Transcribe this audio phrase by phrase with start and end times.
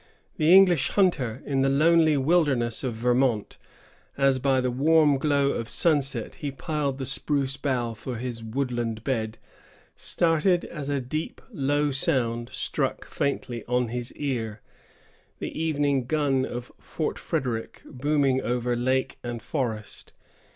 [0.37, 3.59] The English hunter, in the lonely wilderness of Vermont,
[4.17, 9.03] as by the warm glow of sunset he piled the spruce boughs for his woodland
[9.03, 9.37] bed,
[9.95, 14.61] started as a deep, low sound struck faintly on his ear,
[15.37, 20.13] the evening gun of Fort Frederic, booming over lake and forest.